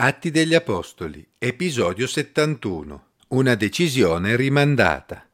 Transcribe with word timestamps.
Atti 0.00 0.30
degli 0.30 0.54
Apostoli, 0.54 1.26
episodio 1.38 2.06
71. 2.06 3.06
Una 3.30 3.56
decisione 3.56 4.36
rimandata. 4.36 5.26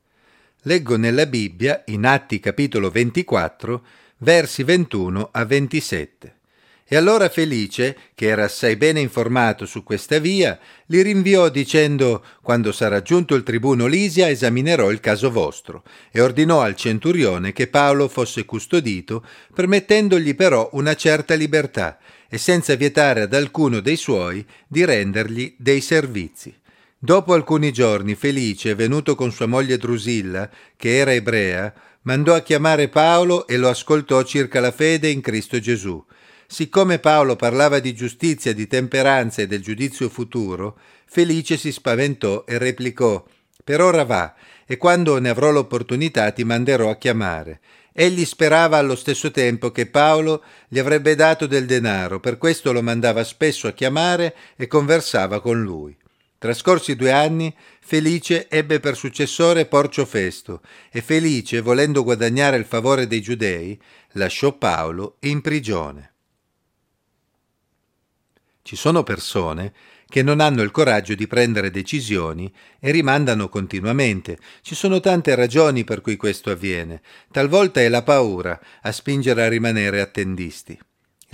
Leggo 0.63 0.97
nella 0.97 1.27
Bibbia, 1.27 1.83
in 1.89 2.07
Atti 2.07 2.41
capitolo 2.41 2.89
24, 2.89 3.85
versi 4.17 4.63
21 4.63 5.29
a 5.33 5.45
27. 5.45 6.37
E 6.87 6.97
allora 6.97 7.31
Felice, 7.31 7.97
che 8.15 8.27
era 8.27 8.45
assai 8.45 8.77
bene 8.77 9.01
informato 9.01 9.65
su 9.65 9.83
questa 9.83 10.19
via, 10.19 10.59
li 10.87 11.01
rinviò 11.01 11.49
dicendo 11.49 12.23
Quando 12.43 12.73
sarà 12.73 13.01
giunto 13.01 13.35
il 13.35 13.43
tribuno 13.43 13.87
Lisia 13.87 14.29
esaminerò 14.29 14.91
il 14.91 15.01
caso 15.01 15.31
vostro, 15.31 15.83
e 16.11 16.21
ordinò 16.21 16.61
al 16.61 16.77
centurione 16.77 17.53
che 17.53 17.69
Paolo 17.69 18.07
fosse 18.09 18.45
custodito, 18.45 19.25
permettendogli 19.55 20.35
però 20.35 20.69
una 20.73 20.95
certa 20.95 21.33
libertà, 21.35 21.99
e 22.29 22.37
senza 22.37 22.75
vietare 22.75 23.23
ad 23.23 23.33
alcuno 23.33 23.81
dei 23.81 23.97
suoi 23.97 24.45
di 24.69 24.85
rendergli 24.85 25.55
dei 25.57 25.81
servizi. 25.81 26.55
Dopo 26.99 27.33
alcuni 27.33 27.73
giorni 27.73 28.15
Felice, 28.15 28.75
venuto 28.75 29.15
con 29.15 29.33
sua 29.33 29.47
moglie 29.47 29.79
Drusilla, 29.79 30.51
che 30.77 30.97
era 30.97 31.13
ebrea, 31.13 31.73
mandò 32.03 32.35
a 32.35 32.41
chiamare 32.41 32.89
Paolo 32.89 33.47
e 33.47 33.57
lo 33.57 33.69
ascoltò 33.69 34.23
circa 34.23 34.61
la 34.61 34.71
fede 34.71 35.09
in 35.09 35.23
Cristo 35.23 35.59
Gesù. 35.59 36.05
Siccome 36.47 36.99
Paolo 36.99 37.37
parlava 37.37 37.79
di 37.79 37.95
giustizia, 37.95 38.53
di 38.53 38.67
temperanza 38.67 39.43
e 39.43 39.47
del 39.47 39.63
giudizio 39.63 40.09
futuro, 40.09 40.79
Felice 41.07 41.57
si 41.57 41.73
spaventò 41.73 42.45
e 42.47 42.59
replicò 42.59 43.25
Per 43.63 43.81
ora 43.81 44.05
va, 44.05 44.35
e 44.67 44.77
quando 44.77 45.19
ne 45.19 45.31
avrò 45.31 45.51
l'opportunità 45.51 46.31
ti 46.33 46.45
manderò 46.45 46.91
a 46.91 46.97
chiamare. 46.97 47.61
Egli 47.93 48.25
sperava 48.25 48.77
allo 48.77 48.97
stesso 48.97 49.31
tempo 49.31 49.71
che 49.71 49.87
Paolo 49.87 50.43
gli 50.69 50.79
avrebbe 50.79 51.15
dato 51.15 51.47
del 51.47 51.65
denaro, 51.65 52.19
per 52.21 52.39
questo 52.39 52.73
lo 52.73 52.83
mandava 52.83 53.23
spesso 53.23 53.69
a 53.69 53.73
chiamare 53.73 54.35
e 54.57 54.67
conversava 54.67 55.41
con 55.41 55.63
lui. 55.63 55.97
Trascorsi 56.37 56.97
due 56.97 57.13
anni, 57.13 57.55
Felice 57.81 58.49
ebbe 58.49 58.81
per 58.81 58.97
successore 58.97 59.67
Porcio 59.67 60.05
Festo 60.05 60.61
e 60.91 61.01
Felice, 61.01 61.61
volendo 61.61 62.03
guadagnare 62.03 62.57
il 62.57 62.65
favore 62.67 63.07
dei 63.07 63.23
giudei, 63.23 63.81
lasciò 64.13 64.53
Paolo 64.53 65.17
in 65.21 65.41
prigione. 65.41 66.14
Ci 68.67 68.77
sono 68.77 69.03
persone 69.03 69.75
che 70.07 70.23
non 70.23 70.41
hanno 70.41 70.63
il 70.63 70.71
coraggio 70.71 71.15
di 71.15 71.27
prendere 71.27 71.71
decisioni 71.71 72.51
e 72.81 72.93
rimandano 72.93 73.51
continuamente. 73.51 74.39
Ci 74.63 74.75
sono 74.75 75.01
tante 75.01 75.35
ragioni 75.35 75.85
per 75.85 76.01
cui 76.01 76.17
questo 76.17 76.51
avviene. 76.51 77.03
Talvolta 77.31 77.83
è 77.83 77.89
la 77.91 78.03
paura 78.03 78.59
a 78.81 78.91
spingere 78.91 79.45
a 79.45 79.49
rimanere 79.51 80.01
attendisti. 80.01 80.79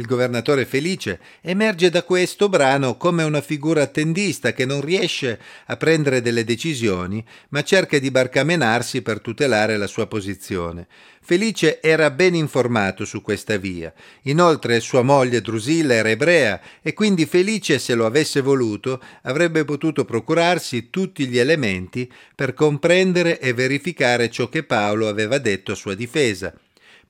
Il 0.00 0.06
governatore 0.06 0.64
Felice 0.64 1.20
emerge 1.42 1.90
da 1.90 2.04
questo 2.04 2.48
brano 2.48 2.96
come 2.96 3.22
una 3.22 3.42
figura 3.42 3.82
attendista 3.82 4.54
che 4.54 4.64
non 4.64 4.80
riesce 4.80 5.38
a 5.66 5.76
prendere 5.76 6.22
delle 6.22 6.42
decisioni, 6.42 7.22
ma 7.50 7.62
cerca 7.62 7.98
di 7.98 8.10
barcamenarsi 8.10 9.02
per 9.02 9.20
tutelare 9.20 9.76
la 9.76 9.86
sua 9.86 10.06
posizione. 10.06 10.86
Felice 11.20 11.82
era 11.82 12.10
ben 12.10 12.34
informato 12.34 13.04
su 13.04 13.20
questa 13.20 13.58
via. 13.58 13.92
Inoltre 14.22 14.80
sua 14.80 15.02
moglie 15.02 15.42
Drusilla 15.42 15.92
era 15.92 16.08
ebrea 16.08 16.58
e 16.80 16.94
quindi 16.94 17.26
Felice, 17.26 17.78
se 17.78 17.94
lo 17.94 18.06
avesse 18.06 18.40
voluto, 18.40 19.02
avrebbe 19.24 19.66
potuto 19.66 20.06
procurarsi 20.06 20.88
tutti 20.88 21.26
gli 21.26 21.36
elementi 21.36 22.10
per 22.34 22.54
comprendere 22.54 23.38
e 23.38 23.52
verificare 23.52 24.30
ciò 24.30 24.48
che 24.48 24.62
Paolo 24.62 25.08
aveva 25.08 25.36
detto 25.36 25.72
a 25.72 25.76
sua 25.76 25.94
difesa. 25.94 26.54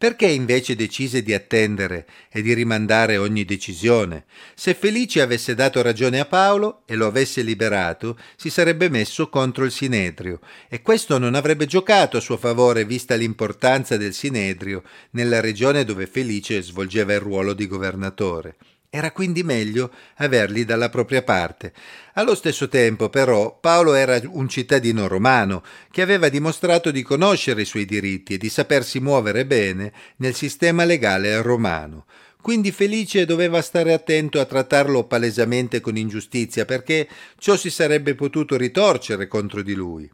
Perché 0.01 0.29
invece 0.29 0.77
decise 0.77 1.23
di 1.23 1.35
attendere 1.35 2.07
e 2.31 2.41
di 2.41 2.55
rimandare 2.55 3.19
ogni 3.19 3.45
decisione? 3.45 4.25
Se 4.55 4.73
Felice 4.73 5.21
avesse 5.21 5.55
dato 5.55 5.83
ragione 5.83 6.19
a 6.19 6.25
Paolo 6.25 6.85
e 6.87 6.95
lo 6.95 7.07
avesse 7.07 7.43
liberato, 7.43 8.19
si 8.35 8.49
sarebbe 8.49 8.89
messo 8.89 9.29
contro 9.29 9.67
il 9.67 9.71
Sinedrio 9.71 10.41
e 10.71 10.81
questo 10.81 11.19
non 11.19 11.35
avrebbe 11.35 11.67
giocato 11.67 12.17
a 12.17 12.21
suo 12.21 12.39
favore 12.39 12.87
vista 12.87 13.15
l'importanza 13.15 13.99
del 13.99 14.15
Sinedrio 14.15 14.85
nella 15.11 15.41
regione 15.41 15.85
dove 15.85 16.07
Felice 16.07 16.63
svolgeva 16.63 17.13
il 17.13 17.21
ruolo 17.21 17.53
di 17.53 17.67
governatore. 17.67 18.57
Era 18.93 19.13
quindi 19.13 19.45
meglio 19.45 19.93
averli 20.17 20.65
dalla 20.65 20.89
propria 20.89 21.23
parte. 21.23 21.73
Allo 22.15 22.35
stesso 22.35 22.67
tempo, 22.67 23.09
però, 23.09 23.57
Paolo 23.57 23.95
era 23.95 24.21
un 24.25 24.49
cittadino 24.49 25.07
romano 25.07 25.63
che 25.93 26.03
aveva 26.03 26.29
dimostrato 26.29 26.91
di 26.91 27.03
conoscere 27.03 27.63
i 27.63 27.67
suoi 27.67 27.85
diritti 27.85 28.35
e 28.35 28.39
di 28.39 28.49
sapersi 28.49 28.99
muovere 28.99 29.47
bene 29.47 29.93
nel 30.17 30.35
sistema 30.35 30.85
legale 30.85 31.41
romano. 31.41 32.07
Quindi 32.43 32.73
Felice 32.73 33.27
doveva 33.27 33.63
stare 33.63 33.93
attento 33.93 34.41
a 34.41 34.45
trattarlo 34.45 35.05
palesemente 35.05 35.79
con 35.79 35.97
ingiustizia, 35.97 36.65
perché 36.65 37.07
ciò 37.39 37.57
si 37.57 37.71
sarebbe 37.71 38.17
potuto 38.17 38.57
ritorcere 38.57 39.29
contro 39.29 39.63
di 39.63 39.75
lui. 39.75 40.11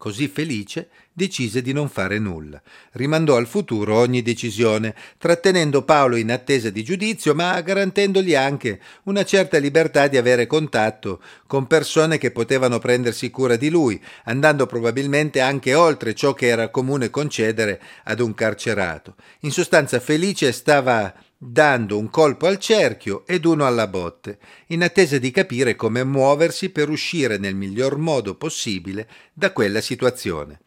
Così 0.00 0.28
Felice 0.28 0.88
decise 1.12 1.60
di 1.60 1.74
non 1.74 1.90
fare 1.90 2.18
nulla. 2.18 2.62
Rimandò 2.92 3.36
al 3.36 3.46
futuro 3.46 3.96
ogni 3.96 4.22
decisione, 4.22 4.94
trattenendo 5.18 5.84
Paolo 5.84 6.16
in 6.16 6.32
attesa 6.32 6.70
di 6.70 6.82
giudizio, 6.82 7.34
ma 7.34 7.60
garantendogli 7.60 8.34
anche 8.34 8.80
una 9.02 9.26
certa 9.26 9.58
libertà 9.58 10.06
di 10.06 10.16
avere 10.16 10.46
contatto 10.46 11.20
con 11.46 11.66
persone 11.66 12.16
che 12.16 12.30
potevano 12.30 12.78
prendersi 12.78 13.28
cura 13.28 13.56
di 13.56 13.68
lui, 13.68 14.02
andando 14.24 14.64
probabilmente 14.64 15.40
anche 15.40 15.74
oltre 15.74 16.14
ciò 16.14 16.32
che 16.32 16.46
era 16.46 16.70
comune 16.70 17.10
concedere 17.10 17.78
ad 18.04 18.20
un 18.20 18.32
carcerato. 18.32 19.16
In 19.40 19.50
sostanza 19.50 20.00
Felice 20.00 20.50
stava 20.52 21.12
dando 21.42 21.96
un 21.96 22.10
colpo 22.10 22.46
al 22.46 22.58
cerchio 22.58 23.26
ed 23.26 23.46
uno 23.46 23.64
alla 23.64 23.86
botte, 23.86 24.38
in 24.66 24.82
attesa 24.82 25.16
di 25.16 25.30
capire 25.30 25.74
come 25.74 26.04
muoversi 26.04 26.68
per 26.68 26.90
uscire 26.90 27.38
nel 27.38 27.54
miglior 27.54 27.96
modo 27.96 28.34
possibile 28.34 29.08
da 29.32 29.50
quella 29.50 29.80
situazione. 29.80 30.60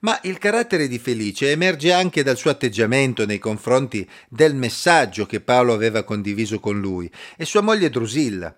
Ma 0.00 0.18
il 0.22 0.38
carattere 0.38 0.88
di 0.88 0.98
Felice 0.98 1.50
emerge 1.50 1.92
anche 1.92 2.22
dal 2.22 2.36
suo 2.36 2.50
atteggiamento 2.50 3.24
nei 3.24 3.38
confronti 3.38 4.08
del 4.28 4.54
messaggio 4.54 5.26
che 5.26 5.40
Paolo 5.40 5.72
aveva 5.72 6.02
condiviso 6.02 6.60
con 6.60 6.80
lui 6.80 7.10
e 7.36 7.44
sua 7.44 7.60
moglie 7.60 7.90
Drusilla. 7.90 8.54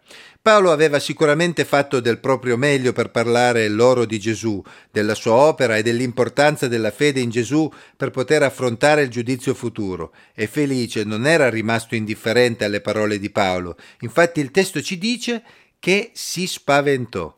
Paolo 0.46 0.70
aveva 0.70 1.00
sicuramente 1.00 1.64
fatto 1.64 1.98
del 1.98 2.20
proprio 2.20 2.56
meglio 2.56 2.92
per 2.92 3.10
parlare 3.10 3.68
loro 3.68 4.04
di 4.04 4.20
Gesù, 4.20 4.62
della 4.92 5.14
sua 5.14 5.32
opera 5.32 5.76
e 5.76 5.82
dell'importanza 5.82 6.68
della 6.68 6.92
fede 6.92 7.18
in 7.18 7.30
Gesù 7.30 7.68
per 7.96 8.10
poter 8.10 8.44
affrontare 8.44 9.02
il 9.02 9.08
giudizio 9.08 9.54
futuro. 9.54 10.12
E 10.34 10.46
Felice 10.46 11.02
non 11.02 11.26
era 11.26 11.50
rimasto 11.50 11.96
indifferente 11.96 12.64
alle 12.64 12.80
parole 12.80 13.18
di 13.18 13.30
Paolo. 13.30 13.76
Infatti 14.02 14.38
il 14.38 14.52
testo 14.52 14.80
ci 14.80 14.98
dice 14.98 15.42
che 15.80 16.10
si 16.14 16.46
spaventò. 16.46 17.36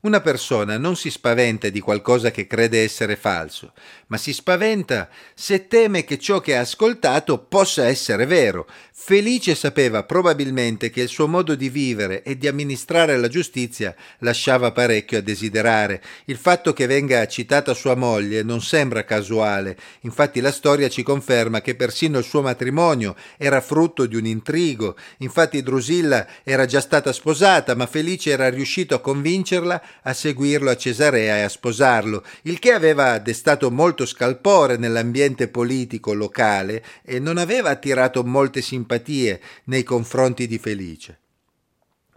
Una 0.00 0.20
persona 0.20 0.78
non 0.78 0.94
si 0.94 1.10
spaventa 1.10 1.70
di 1.70 1.80
qualcosa 1.80 2.30
che 2.30 2.46
crede 2.46 2.84
essere 2.84 3.16
falso, 3.16 3.72
ma 4.06 4.16
si 4.16 4.32
spaventa 4.32 5.08
se 5.34 5.66
teme 5.66 6.04
che 6.04 6.20
ciò 6.20 6.38
che 6.38 6.56
ha 6.56 6.60
ascoltato 6.60 7.38
possa 7.38 7.84
essere 7.84 8.24
vero. 8.24 8.68
Felice 8.92 9.56
sapeva 9.56 10.04
probabilmente 10.04 10.90
che 10.90 11.00
il 11.00 11.08
suo 11.08 11.26
modo 11.26 11.56
di 11.56 11.68
vivere 11.68 12.22
e 12.22 12.38
di 12.38 12.46
amministrare 12.46 13.16
la 13.16 13.26
giustizia 13.26 13.92
lasciava 14.18 14.70
parecchio 14.70 15.18
a 15.18 15.20
desiderare. 15.20 16.00
Il 16.26 16.36
fatto 16.36 16.72
che 16.72 16.86
venga 16.86 17.26
citata 17.26 17.74
sua 17.74 17.96
moglie 17.96 18.44
non 18.44 18.60
sembra 18.60 19.04
casuale, 19.04 19.76
infatti 20.02 20.38
la 20.40 20.52
storia 20.52 20.88
ci 20.88 21.02
conferma 21.02 21.60
che 21.60 21.74
persino 21.74 22.18
il 22.18 22.24
suo 22.24 22.42
matrimonio 22.42 23.16
era 23.36 23.60
frutto 23.60 24.06
di 24.06 24.14
un 24.14 24.26
intrigo. 24.26 24.96
Infatti 25.18 25.60
Drusilla 25.60 26.24
era 26.44 26.66
già 26.66 26.80
stata 26.80 27.12
sposata, 27.12 27.74
ma 27.74 27.86
Felice 27.86 28.30
era 28.30 28.48
riuscito 28.48 28.94
a 28.94 29.00
convincerla 29.00 29.86
a 30.02 30.12
seguirlo 30.12 30.70
a 30.70 30.76
Cesarea 30.76 31.36
e 31.36 31.42
a 31.42 31.48
sposarlo, 31.48 32.24
il 32.42 32.58
che 32.58 32.72
aveva 32.72 33.18
destato 33.18 33.70
molto 33.70 34.06
scalpore 34.06 34.76
nell'ambiente 34.76 35.48
politico 35.48 36.12
locale 36.12 36.84
e 37.02 37.18
non 37.18 37.38
aveva 37.38 37.70
attirato 37.70 38.24
molte 38.24 38.62
simpatie 38.62 39.40
nei 39.64 39.82
confronti 39.82 40.46
di 40.46 40.58
Felice. 40.58 41.18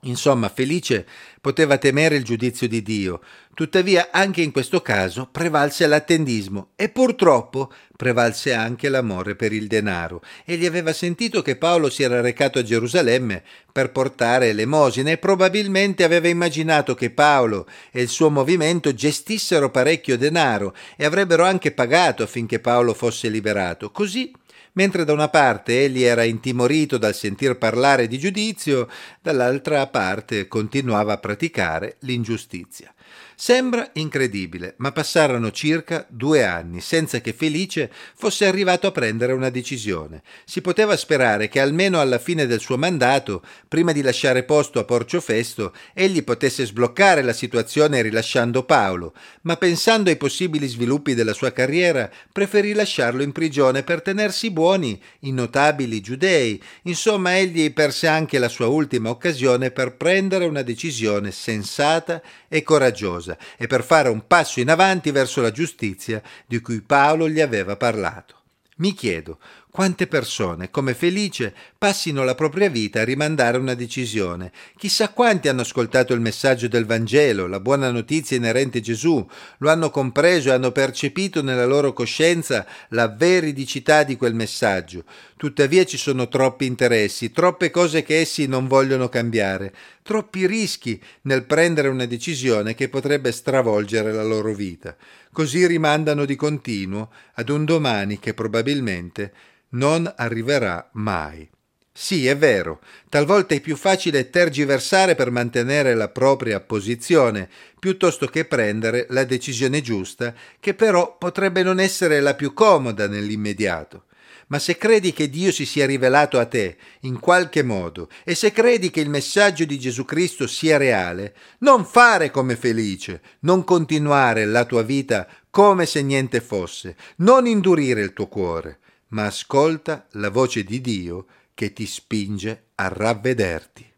Insomma, 0.04 0.50
Felice 0.50 1.06
poteva 1.40 1.78
temere 1.78 2.16
il 2.16 2.24
giudizio 2.24 2.68
di 2.68 2.82
Dio, 2.82 3.22
tuttavia 3.54 4.10
anche 4.12 4.42
in 4.42 4.52
questo 4.52 4.82
caso 4.82 5.28
prevalse 5.32 5.86
l'attendismo 5.86 6.70
e 6.76 6.90
purtroppo 6.90 7.72
prevalse 7.96 8.52
anche 8.52 8.90
l'amore 8.90 9.36
per 9.36 9.54
il 9.54 9.68
denaro. 9.68 10.24
Egli 10.44 10.66
aveva 10.66 10.92
sentito 10.92 11.44
che 11.44 11.56
Paolo 11.56 11.92
si 11.92 12.02
era 12.02 12.20
recato 12.20 12.58
a 12.58 12.64
Gerusalemme 12.64 13.44
per 13.72 13.92
portare 13.92 14.50
elemosine 14.50 15.12
e 15.12 15.18
probabilmente 15.20 16.04
aveva 16.04 16.28
immaginato 16.28 16.96
che 16.96 17.12
Paolo 17.12 17.68
e 17.92 18.02
il 18.02 18.10
suo 18.10 18.32
movimento 18.32 18.96
gestissero 18.96 19.70
parecchio 19.70 20.18
denaro 20.18 20.74
e 20.98 21.06
avrebbero 21.06 21.44
anche 21.44 21.72
pagato 21.72 22.24
affinché 22.24 22.60
Paolo 22.60 22.96
fosse 22.96 23.30
liberato. 23.30 23.92
Così 23.92 24.32
mentre 24.74 25.04
da 25.04 25.14
una 25.14 25.30
parte 25.30 25.84
egli 25.84 26.04
era 26.04 26.24
intimorito 26.24 26.98
dal 26.98 27.16
sentir 27.16 27.58
parlare 27.58 28.08
di 28.08 28.18
giudizio, 28.18 28.88
dall'altra 29.22 29.88
parte 29.88 30.48
continuava 30.48 31.14
a 31.14 31.18
praticare 31.18 31.98
l'ingiustizia. 32.00 32.94
Sembra 33.44 33.90
incredibile, 33.94 34.76
ma 34.78 34.92
passarono 34.92 35.50
circa 35.50 36.06
due 36.08 36.44
anni 36.44 36.80
senza 36.80 37.22
che 37.22 37.34
Felice 37.34 37.92
fosse 38.16 38.46
arrivato 38.46 38.86
a 38.86 38.92
prendere 38.92 39.34
una 39.34 39.50
decisione. 39.50 40.22
Si 40.46 40.62
poteva 40.62 40.96
sperare 40.96 41.50
che 41.50 41.60
almeno 41.60 42.00
alla 42.00 42.20
fine 42.20 42.46
del 42.46 42.60
suo 42.60 42.78
mandato, 42.78 43.42
prima 43.68 43.94
di 43.94 44.04
lasciare 44.04 44.44
posto 44.44 44.78
a 44.78 44.84
Porcio 44.84 45.20
Festo, 45.20 45.74
egli 45.96 46.24
potesse 46.24 46.68
sbloccare 46.68 47.24
la 47.24 47.34
situazione 47.34 48.04
rilasciando 48.04 48.62
Paolo, 48.64 49.16
ma 49.42 49.58
pensando 49.58 50.12
ai 50.12 50.18
possibili 50.18 50.68
sviluppi 50.68 51.16
della 51.16 51.34
sua 51.34 51.52
carriera, 51.52 52.12
preferì 52.32 52.74
lasciarlo 52.74 53.24
in 53.24 53.32
prigione 53.32 53.82
per 53.82 54.04
tenersi 54.04 54.52
buoni 54.52 55.02
i 55.22 55.32
notabili 55.32 56.00
giudei. 56.00 56.62
Insomma, 56.84 57.36
egli 57.40 57.74
perse 57.74 58.06
anche 58.06 58.38
la 58.38 58.50
sua 58.50 58.68
ultima 58.68 59.10
occasione 59.10 59.72
per 59.72 59.96
prendere 59.96 60.46
una 60.46 60.62
decisione 60.62 61.32
sensata 61.32 62.22
e 62.48 62.62
coraggiosa 62.62 63.30
causa 63.32 63.38
e 63.58 63.68
per 63.68 63.84
fare 63.84 64.10
un 64.10 64.26
passo 64.28 64.60
in 64.60 64.70
avanti 64.70 65.12
verso 65.12 65.42
la 65.42 65.52
giustizia 65.52 66.22
di 66.46 66.60
cui 66.60 66.82
Paolo 66.82 67.30
gli 67.30 67.40
aveva 67.40 67.76
parlato. 67.76 68.36
Mi 68.78 68.94
chiedo 68.94 69.38
quante 69.70 70.08
persone, 70.08 70.72
come 70.72 70.96
Felice, 70.96 71.54
passino 71.78 72.24
la 72.24 72.36
propria 72.36 72.68
vita 72.68 73.02
a 73.02 73.04
rimandare 73.04 73.58
una 73.58 73.76
decisione. 73.76 74.52
Chissà 74.76 75.10
quanti 75.10 75.48
hanno 75.48 75.62
ascoltato 75.62 76.14
il 76.14 76.20
messaggio 76.20 76.68
del 76.68 76.86
Vangelo, 76.86 77.48
la 77.48 77.60
buona 77.60 77.92
notizia 77.92 78.36
inerente 78.36 78.80
a 78.80 78.82
Gesù, 78.82 79.26
lo 79.60 79.70
hanno 79.70 79.92
compreso 79.92 80.50
e 80.50 80.54
hanno 80.54 80.72
percepito 80.72 81.44
nella 81.44 81.66
loro 81.66 81.94
coscienza 81.94 82.66
la 82.90 83.08
veridicità 83.08 84.04
di 84.04 84.18
quel 84.18 84.34
messaggio. 84.34 85.04
Tuttavia 85.38 85.86
ci 85.86 85.98
sono 85.98 86.28
troppi 86.28 86.66
interessi, 86.66 87.32
troppe 87.32 87.70
cose 87.70 88.04
che 88.04 88.20
essi 88.20 88.48
non 88.48 88.68
vogliono 88.68 89.10
cambiare, 89.10 89.74
troppi 90.04 90.46
rischi 90.46 91.02
nel 91.24 91.46
prendere 91.46 91.88
una 91.88 92.06
decisione 92.06 92.76
che 92.76 92.90
potrebbe 92.90 93.32
stravolgere 93.32 94.12
la 94.12 94.24
loro 94.24 94.54
vita. 94.54 94.96
Così 95.32 95.66
rimandano 95.66 96.26
di 96.26 96.36
continuo 96.36 97.12
ad 97.34 97.50
un 97.50 97.66
domani 97.66 98.20
che 98.20 98.34
probabilmente 98.34 99.34
non 99.70 100.12
arriverà 100.18 100.90
mai. 100.94 101.50
Sì, 101.94 102.26
è 102.26 102.38
vero, 102.38 102.80
talvolta 103.10 103.54
è 103.54 103.60
più 103.60 103.76
facile 103.76 104.30
tergiversare 104.30 105.14
per 105.14 105.30
mantenere 105.30 105.94
la 105.94 106.08
propria 106.08 106.62
posizione, 106.62 107.50
piuttosto 107.80 108.28
che 108.28 108.46
prendere 108.46 109.06
la 109.10 109.26
decisione 109.26 109.82
giusta, 109.82 110.34
che 110.60 110.74
però 110.74 111.18
potrebbe 111.18 111.64
non 111.64 111.82
essere 111.82 112.22
la 112.22 112.34
più 112.34 112.54
comoda 112.54 113.08
nell'immediato. 113.08 114.06
Ma 114.52 114.60
se 114.60 114.78
credi 114.78 115.12
che 115.12 115.30
Dio 115.30 115.52
si 115.52 115.66
sia 115.66 115.86
rivelato 115.86 116.38
a 116.38 116.46
te 116.46 116.78
in 117.02 117.20
qualche 117.20 117.64
modo 117.64 118.10
e 118.24 118.36
se 118.36 118.52
credi 118.52 118.92
che 118.92 119.02
il 119.02 119.10
messaggio 119.10 119.66
di 119.66 119.80
Gesù 119.80 120.06
Cristo 120.06 120.46
sia 120.46 120.78
reale, 120.78 121.36
non 121.60 121.86
fare 121.86 122.30
come 122.30 122.56
felice, 122.56 123.22
non 123.42 123.64
continuare 123.64 124.46
la 124.46 124.66
tua 124.66 124.84
vita 124.84 125.28
come 125.50 125.86
se 125.86 126.02
niente 126.02 126.42
fosse, 126.42 126.96
non 127.18 127.48
indurire 127.48 128.02
il 128.02 128.14
tuo 128.14 128.28
cuore 128.28 128.80
ma 129.12 129.26
ascolta 129.26 130.08
la 130.12 130.30
voce 130.30 130.64
di 130.64 130.82
Dio 130.82 131.26
che 131.54 131.74
ti 131.74 131.86
spinge 131.86 132.68
a 132.76 132.88
ravvederti. 132.88 133.91